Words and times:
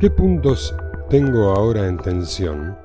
¿Qué 0.00 0.10
puntos 0.10 0.74
tengo 1.08 1.54
ahora 1.54 1.86
en 1.86 1.96
tensión? 1.98 2.76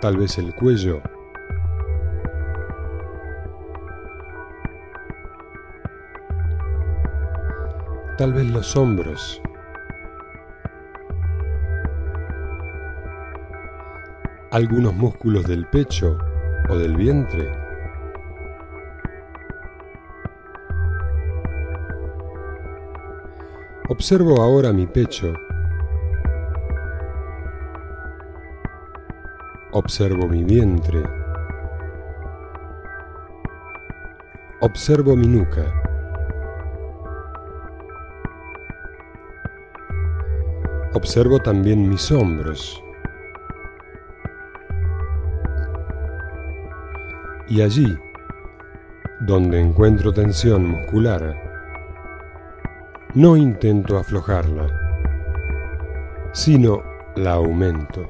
Tal 0.00 0.16
vez 0.16 0.36
el 0.38 0.52
cuello. 0.56 1.00
Tal 8.18 8.32
vez 8.32 8.50
los 8.50 8.76
hombros. 8.76 9.40
Algunos 14.50 14.94
músculos 14.94 15.44
del 15.44 15.64
pecho 15.66 16.18
o 16.68 16.76
del 16.76 16.96
vientre. 16.96 17.59
Observo 23.90 24.40
ahora 24.40 24.72
mi 24.72 24.86
pecho. 24.86 25.34
Observo 29.72 30.28
mi 30.28 30.44
vientre. 30.44 31.02
Observo 34.60 35.16
mi 35.16 35.26
nuca. 35.26 35.64
Observo 40.94 41.40
también 41.40 41.88
mis 41.88 42.12
hombros. 42.12 42.80
Y 47.48 47.60
allí, 47.60 47.98
donde 49.22 49.58
encuentro 49.58 50.12
tensión 50.12 50.64
muscular, 50.68 51.49
no 53.14 53.36
intento 53.36 53.98
aflojarla, 53.98 54.68
sino 56.32 56.82
la 57.16 57.32
aumento. 57.32 58.08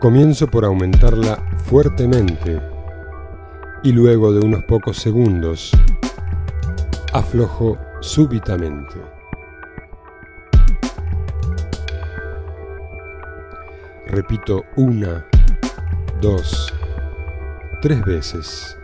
Comienzo 0.00 0.46
por 0.46 0.64
aumentarla 0.64 1.38
fuertemente 1.64 2.60
y 3.82 3.92
luego 3.92 4.32
de 4.32 4.44
unos 4.44 4.64
pocos 4.64 4.96
segundos 4.96 5.72
aflojo 7.12 7.78
súbitamente. 8.00 8.94
Repito 14.06 14.64
una, 14.76 15.26
dos, 16.20 16.72
tres 17.80 18.04
veces. 18.04 18.78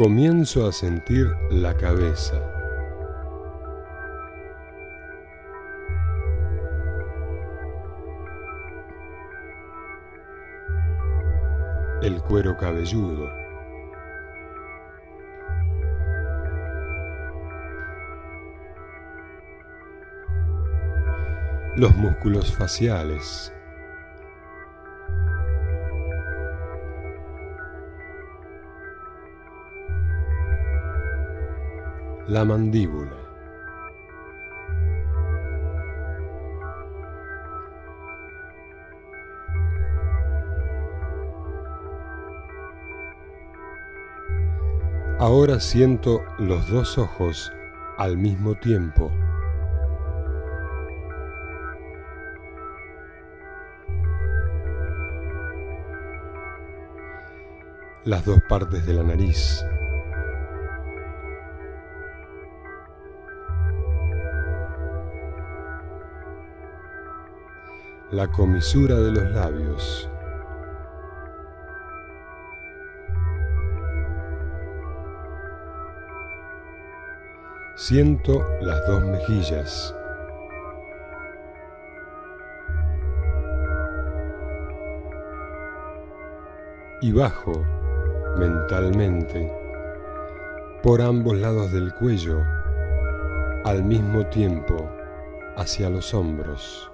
Comienzo 0.00 0.66
a 0.66 0.72
sentir 0.72 1.26
la 1.50 1.76
cabeza. 1.76 2.40
El 12.00 12.18
cuero 12.22 12.56
cabelludo. 12.56 13.28
Los 21.76 21.94
músculos 21.96 22.50
faciales. 22.56 23.52
La 32.30 32.44
mandíbula. 32.44 33.10
Ahora 45.18 45.58
siento 45.58 46.22
los 46.38 46.68
dos 46.70 46.98
ojos 46.98 47.52
al 47.98 48.16
mismo 48.16 48.54
tiempo. 48.54 49.10
Las 58.04 58.24
dos 58.24 58.40
partes 58.48 58.86
de 58.86 58.94
la 58.94 59.02
nariz. 59.02 59.64
La 68.12 68.26
comisura 68.26 68.96
de 68.96 69.12
los 69.12 69.30
labios. 69.30 70.10
Siento 77.76 78.44
las 78.60 78.84
dos 78.88 79.04
mejillas. 79.04 79.94
Y 87.02 87.12
bajo 87.12 87.52
mentalmente 88.36 89.50
por 90.82 91.00
ambos 91.00 91.36
lados 91.38 91.72
del 91.72 91.94
cuello 91.94 92.42
al 93.64 93.84
mismo 93.84 94.26
tiempo 94.26 94.90
hacia 95.56 95.88
los 95.88 96.12
hombros. 96.12 96.89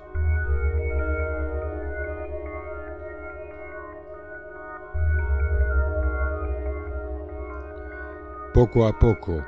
Poco 8.56 8.87
a 8.87 8.99
poco 8.99 9.44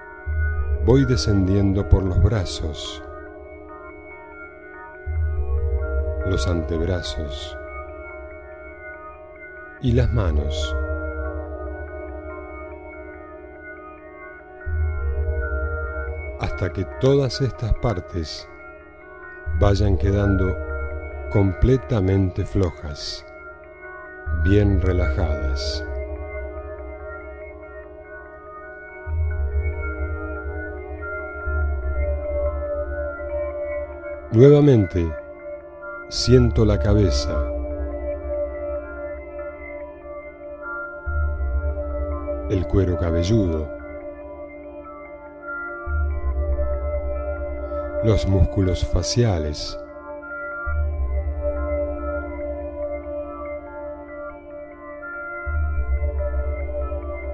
voy 0.85 1.07
descendiendo 1.07 1.89
por 1.89 2.03
los 2.03 2.23
brazos, 2.23 3.03
los 6.27 6.47
antebrazos 6.47 7.57
y 9.81 9.93
las 9.93 10.13
manos. 10.13 10.77
Hasta 16.41 16.71
que 16.75 16.85
todas 17.01 17.41
estas 17.41 17.73
partes 17.79 18.47
vayan 19.59 19.97
quedando 19.97 20.55
completamente 21.33 22.45
flojas, 22.45 23.25
bien 24.45 24.83
relajadas. 24.83 25.83
Nuevamente 34.33 35.11
siento 36.09 36.65
la 36.65 36.79
cabeza. 36.79 37.35
El 42.51 42.67
cuero 42.67 42.99
cabelludo. 42.99 43.79
los 48.05 48.27
músculos 48.29 48.87
faciales, 48.87 49.77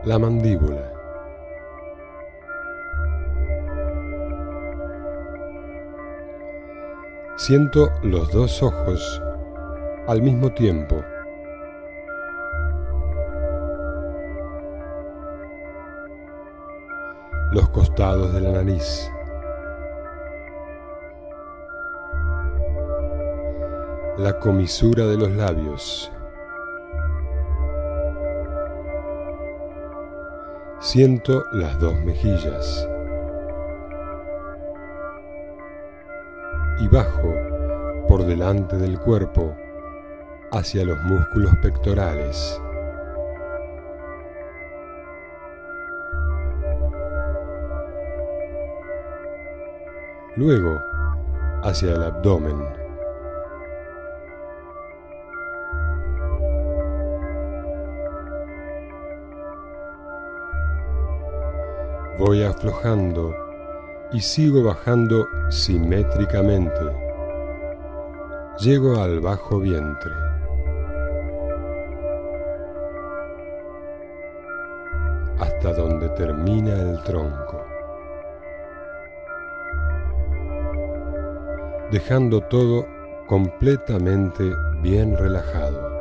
la 0.04 0.18
mandíbula. 0.18 0.93
Siento 7.36 7.90
los 8.04 8.30
dos 8.30 8.62
ojos 8.62 9.20
al 10.06 10.22
mismo 10.22 10.52
tiempo. 10.52 11.02
Los 17.50 17.68
costados 17.70 18.32
de 18.34 18.40
la 18.40 18.52
nariz. 18.52 19.10
La 24.16 24.38
comisura 24.38 25.04
de 25.06 25.16
los 25.16 25.32
labios. 25.32 26.12
Siento 30.78 31.42
las 31.50 31.80
dos 31.80 31.96
mejillas. 32.04 32.88
Bajo 36.94 37.34
por 38.06 38.24
delante 38.24 38.76
del 38.76 39.00
cuerpo 39.00 39.52
hacia 40.52 40.84
los 40.84 40.96
músculos 41.02 41.52
pectorales. 41.60 42.62
Luego 50.36 50.80
hacia 51.64 51.94
el 51.94 52.02
abdomen. 52.04 52.64
Voy 62.20 62.44
aflojando 62.44 63.43
y 64.14 64.20
sigo 64.20 64.62
bajando 64.62 65.26
simétricamente. 65.50 66.80
Llego 68.60 69.02
al 69.02 69.18
bajo 69.18 69.58
vientre. 69.58 70.12
Hasta 75.40 75.72
donde 75.74 76.08
termina 76.10 76.74
el 76.74 77.02
tronco. 77.02 77.66
Dejando 81.90 82.40
todo 82.42 82.86
completamente 83.26 84.48
bien 84.80 85.16
relajado. 85.16 85.93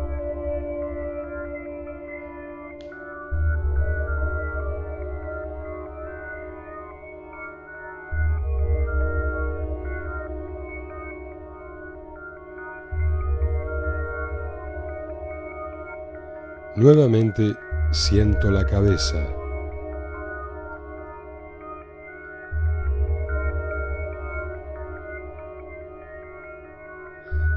Nuevamente 16.83 17.55
siento 17.91 18.51
la 18.51 18.65
cabeza. 18.65 19.25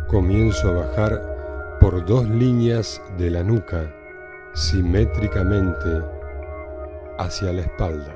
Comienzo 0.06 0.68
a 0.68 0.72
bajar 0.74 1.78
por 1.80 2.06
dos 2.06 2.28
líneas 2.28 3.02
de 3.18 3.30
la 3.30 3.42
nuca 3.42 3.92
simétricamente 4.54 6.04
hacia 7.18 7.52
la 7.52 7.62
espalda. 7.62 8.14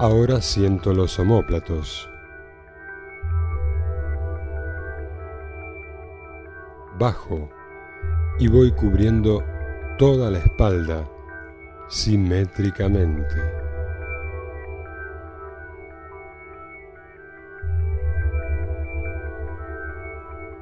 Ahora 0.00 0.40
siento 0.40 0.92
los 0.92 1.16
omóplatos. 1.20 2.10
Bajo 7.04 7.50
y 8.38 8.48
voy 8.48 8.72
cubriendo 8.72 9.44
toda 9.98 10.30
la 10.30 10.38
espalda 10.38 11.06
simétricamente. 11.86 13.34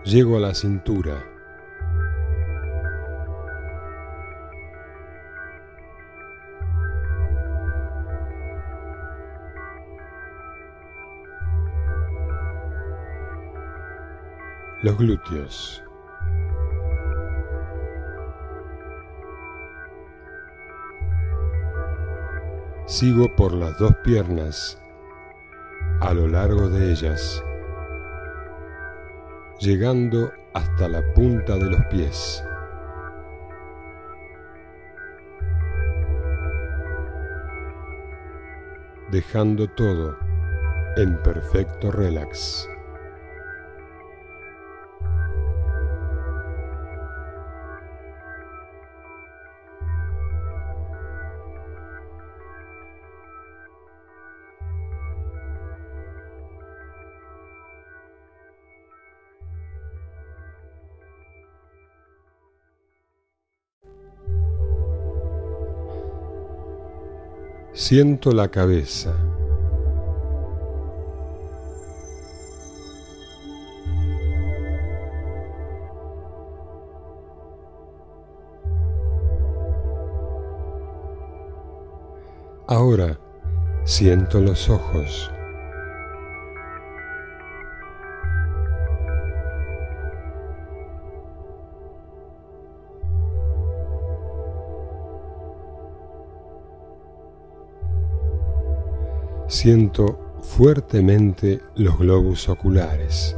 Llego 0.05 0.37
a 0.37 0.41
la 0.41 0.53
cintura. 0.53 1.25
Los 14.83 14.99
glúteos. 14.99 15.85
Sigo 22.93 23.35
por 23.35 23.55
las 23.55 23.79
dos 23.79 23.97
piernas, 24.05 24.79
a 26.03 26.13
lo 26.13 26.29
largo 26.29 26.69
de 26.69 26.93
ellas, 26.93 27.43
llegando 29.61 30.31
hasta 30.53 30.91
la 30.91 31.01
punta 31.15 31.57
de 31.57 31.71
los 31.71 31.83
pies. 31.87 32.45
Dejando 39.11 39.69
todo 39.69 40.19
en 40.99 41.17
perfecto 41.23 41.91
relax. 41.91 42.69
Siento 67.85 68.31
la 68.31 68.47
cabeza. 68.47 69.13
Ahora 82.69 83.19
siento 83.85 84.41
los 84.41 84.71
ojos. 84.71 85.33
Siento 99.53 100.19
fuertemente 100.41 101.61
los 101.75 101.99
globos 101.99 102.49
oculares. 102.49 103.37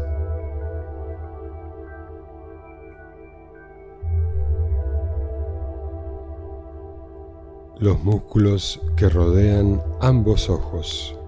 Los 7.81 8.01
músculos 8.05 8.81
que 8.97 9.09
rodean 9.09 9.83
ambos 10.01 10.49
ojos. 10.49 11.19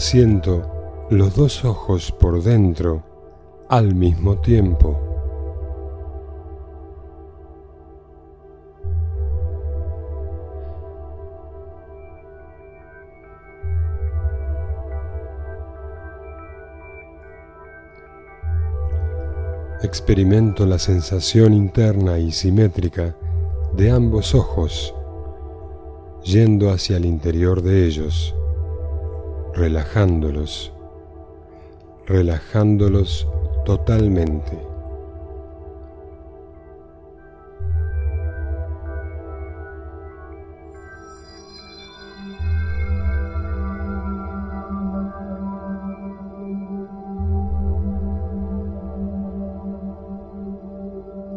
asiento 0.00 1.06
los 1.10 1.36
dos 1.36 1.62
ojos 1.62 2.10
por 2.10 2.42
dentro 2.42 3.02
al 3.68 3.94
mismo 3.94 4.38
tiempo. 4.38 4.98
Experimento 19.82 20.64
la 20.64 20.78
sensación 20.78 21.52
interna 21.52 22.18
y 22.18 22.32
simétrica 22.32 23.14
de 23.76 23.90
ambos 23.90 24.34
ojos 24.34 24.94
yendo 26.24 26.70
hacia 26.70 26.96
el 26.96 27.04
interior 27.04 27.60
de 27.60 27.84
ellos 27.84 28.34
relajándolos, 29.54 30.72
relajándolos 32.06 33.28
totalmente. 33.64 34.58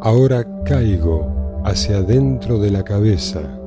Ahora 0.05 0.45
caigo 0.65 1.61
hacia 1.63 1.99
adentro 1.99 2.59
de 2.59 2.71
la 2.71 2.83
cabeza. 2.83 3.62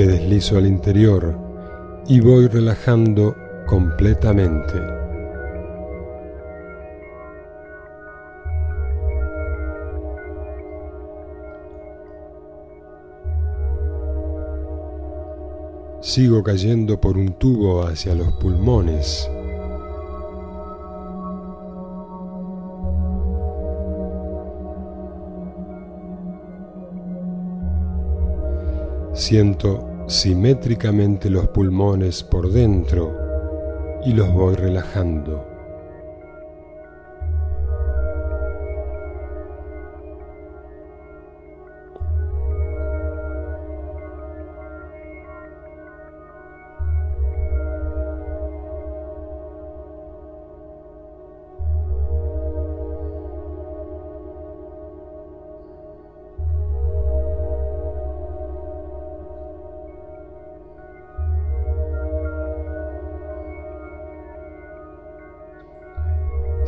Me 0.00 0.06
deslizo 0.06 0.56
al 0.56 0.66
interior 0.66 1.36
y 2.08 2.20
voy 2.20 2.48
relajando 2.48 3.36
completamente. 3.66 4.72
Sigo 16.00 16.42
cayendo 16.42 16.98
por 16.98 17.18
un 17.18 17.34
tubo 17.34 17.82
hacia 17.82 18.14
los 18.14 18.32
pulmones. 18.32 19.30
Siento 29.12 29.89
simétricamente 30.10 31.30
los 31.30 31.46
pulmones 31.48 32.24
por 32.24 32.50
dentro 32.50 33.16
y 34.04 34.12
los 34.12 34.32
voy 34.32 34.56
relajando. 34.56 35.49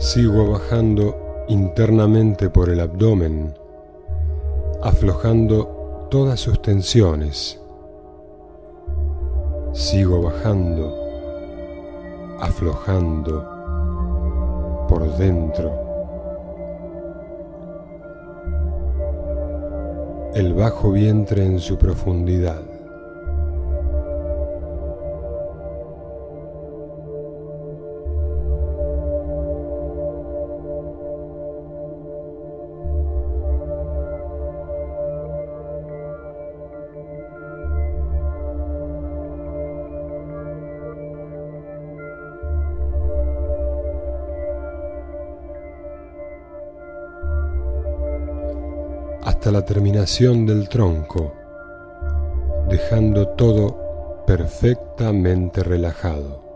Sigo 0.02 0.50
bajando 0.50 1.46
internamente 1.46 2.50
por 2.50 2.68
el 2.70 2.80
abdomen, 2.80 3.54
aflojando 4.82 6.08
todas 6.10 6.40
sus 6.40 6.60
tensiones. 6.60 7.60
Sigo 9.72 10.22
bajando, 10.22 10.92
aflojando 12.40 13.46
por 14.88 15.16
dentro. 15.18 15.70
El 20.34 20.52
bajo 20.52 20.90
vientre 20.90 21.46
en 21.46 21.60
su 21.60 21.78
profundidad. 21.78 22.71
Hasta 49.42 49.50
la 49.50 49.64
terminación 49.64 50.46
del 50.46 50.68
tronco, 50.68 51.34
dejando 52.70 53.26
todo 53.30 54.24
perfectamente 54.24 55.64
relajado. 55.64 56.51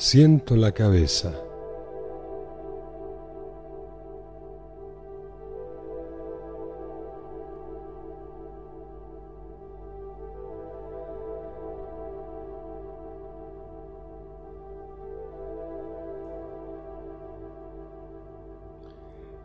Siento 0.00 0.54
la 0.54 0.70
cabeza. 0.70 1.34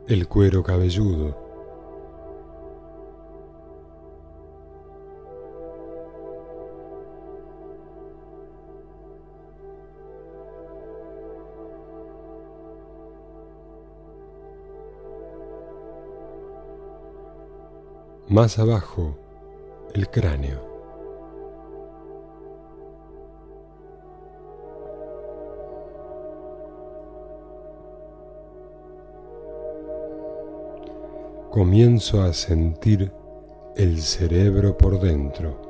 El 0.07 0.27
cuero 0.27 0.61
cabelludo. 0.61 1.42
Más 18.33 18.57
abajo, 18.57 19.15
el 19.93 20.09
cráneo. 20.09 20.59
Comienzo 31.51 32.23
a 32.23 32.33
sentir 32.33 33.11
el 33.75 34.01
cerebro 34.01 34.79
por 34.79 34.99
dentro. 34.99 35.62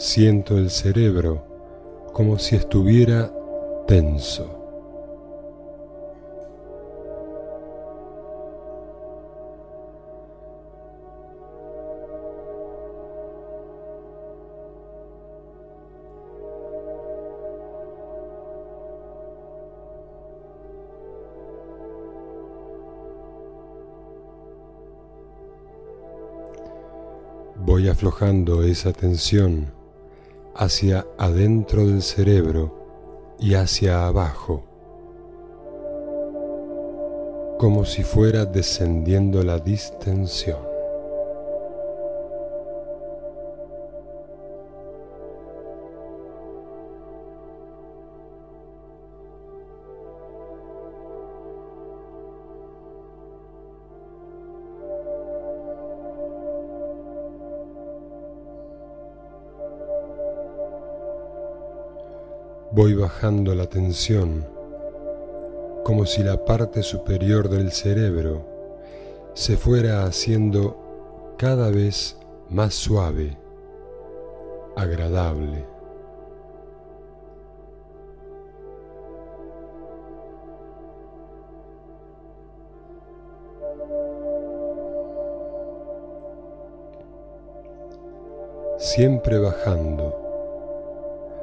Siento 0.00 0.56
el 0.56 0.70
cerebro 0.70 1.44
como 2.14 2.38
si 2.38 2.56
estuviera 2.56 3.30
tenso. 3.86 4.56
Voy 27.56 27.90
aflojando 27.90 28.62
esa 28.62 28.94
tensión 28.94 29.78
hacia 30.54 31.06
adentro 31.18 31.86
del 31.86 32.02
cerebro 32.02 33.36
y 33.38 33.54
hacia 33.54 34.06
abajo, 34.06 34.64
como 37.58 37.84
si 37.84 38.02
fuera 38.02 38.44
descendiendo 38.44 39.42
la 39.42 39.58
distensión. 39.58 40.69
Voy 62.72 62.94
bajando 62.94 63.52
la 63.56 63.66
tensión 63.66 64.46
como 65.82 66.06
si 66.06 66.22
la 66.22 66.44
parte 66.44 66.84
superior 66.84 67.48
del 67.48 67.72
cerebro 67.72 68.46
se 69.34 69.56
fuera 69.56 70.04
haciendo 70.04 71.34
cada 71.36 71.70
vez 71.70 72.16
más 72.48 72.74
suave, 72.74 73.36
agradable. 74.76 75.66
Siempre 88.78 89.40
bajando 89.40 90.29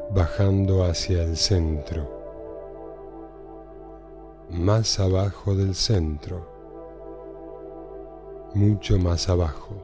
bajando 0.10 0.84
hacia 0.86 1.24
el 1.24 1.36
centro, 1.36 2.08
más 4.50 5.00
abajo 5.00 5.54
del 5.54 5.76
centro, 5.76 6.48
mucho 8.54 8.98
más 8.98 9.28
abajo. 9.28 9.76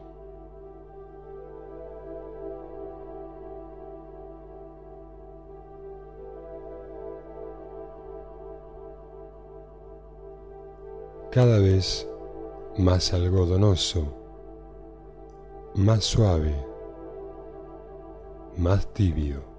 Cada 11.31 11.57
vez 11.57 12.07
más 12.77 13.11
algodonoso, 13.11 14.05
más 15.73 16.03
suave, 16.03 16.55
más 18.55 18.85
tibio. 18.93 19.52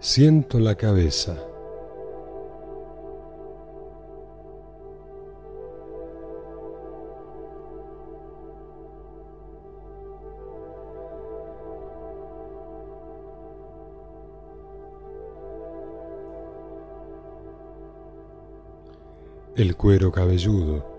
Siento 0.00 0.60
la 0.60 0.76
cabeza. 0.76 1.36
El 19.56 19.76
cuero 19.76 20.12
cabelludo. 20.12 20.97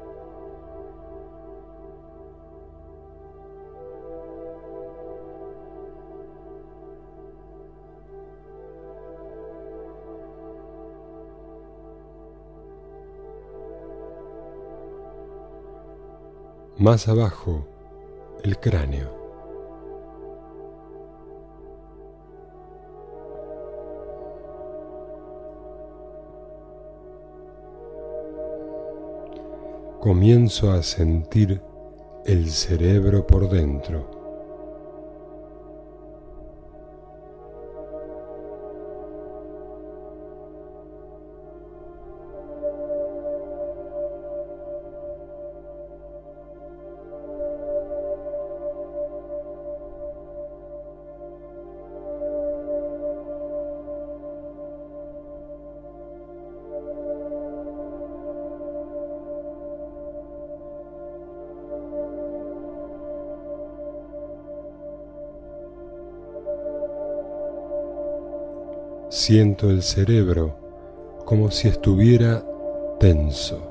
Más 16.80 17.10
abajo, 17.10 17.66
el 18.42 18.58
cráneo. 18.58 19.10
Comienzo 30.00 30.72
a 30.72 30.82
sentir 30.82 31.62
el 32.26 32.50
cerebro 32.50 33.28
por 33.28 33.50
dentro. 33.50 34.19
Siento 69.20 69.70
el 69.70 69.84
cerebro 69.84 70.56
como 71.26 71.52
si 71.52 71.68
estuviera 71.68 72.42
tenso. 73.02 73.62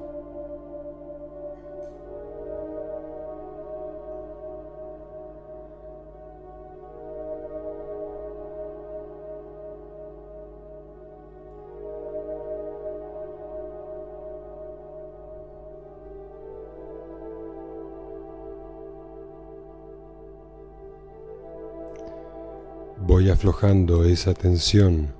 Voy 22.98 23.30
aflojando 23.30 24.04
esa 24.04 24.34
tensión 24.34 25.17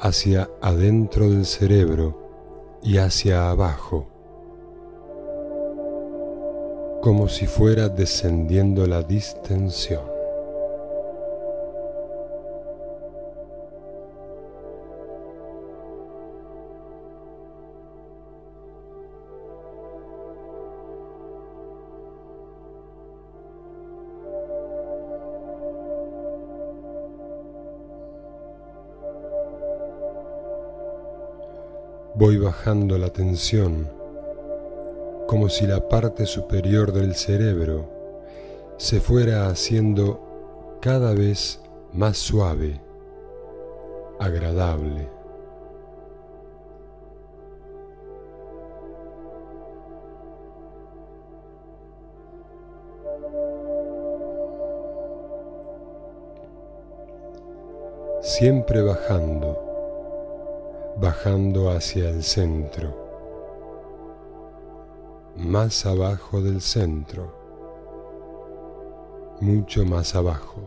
hacia 0.00 0.48
adentro 0.62 1.28
del 1.28 1.44
cerebro 1.44 2.78
y 2.82 2.96
hacia 2.96 3.50
abajo, 3.50 4.08
como 7.02 7.28
si 7.28 7.46
fuera 7.46 7.88
descendiendo 7.88 8.86
la 8.86 9.02
distensión. 9.02 10.09
Voy 32.14 32.38
bajando 32.38 32.98
la 32.98 33.10
tensión 33.10 33.88
como 35.28 35.48
si 35.48 35.64
la 35.64 35.88
parte 35.88 36.26
superior 36.26 36.92
del 36.92 37.14
cerebro 37.14 37.88
se 38.78 38.98
fuera 38.98 39.46
haciendo 39.46 40.78
cada 40.80 41.14
vez 41.14 41.60
más 41.92 42.18
suave, 42.18 42.80
agradable. 44.18 45.08
Siempre 58.20 58.82
bajando 58.82 59.69
bajando 61.00 61.70
hacia 61.70 62.10
el 62.10 62.22
centro, 62.22 62.94
más 65.36 65.86
abajo 65.86 66.42
del 66.42 66.60
centro, 66.60 67.32
mucho 69.40 69.84
más 69.86 70.14
abajo. 70.14 70.60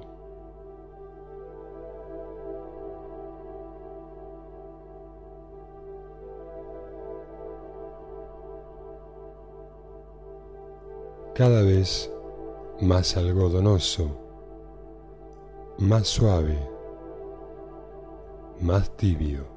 cada 11.36 11.64
vez 11.64 12.12
más 12.80 13.18
algodonoso, 13.18 14.08
más 15.80 16.08
suave, 16.08 16.58
más 18.62 18.96
tibio. 18.96 19.53